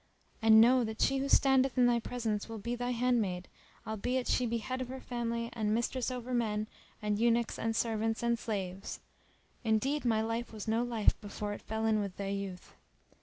And 0.41 0.59
know 0.59 0.83
that 0.83 0.99
she 0.99 1.19
who 1.19 1.29
standeth 1.29 1.77
in 1.77 1.85
thy 1.85 1.99
presence 1.99 2.49
will 2.49 2.57
be 2.57 2.73
thy 2.73 2.89
handmaid, 2.89 3.47
albeit 3.85 4.27
she 4.27 4.47
be 4.47 4.57
head 4.57 4.81
of 4.81 4.87
her 4.87 4.99
family 4.99 5.51
and 5.53 5.75
mistress 5.75 6.09
over 6.09 6.33
men 6.33 6.65
and 7.03 7.19
eunuchs 7.19 7.59
and 7.59 7.75
servants 7.75 8.23
and 8.23 8.39
slaves 8.39 8.99
Indeed 9.63 10.03
my 10.03 10.23
life 10.23 10.51
was 10.51 10.67
no 10.67 10.81
life 10.81 11.21
before 11.21 11.53
it 11.53 11.61
fell 11.61 11.85
in 11.85 11.99
with 11.99 12.17
thy 12.17 12.29
youth. 12.29 12.73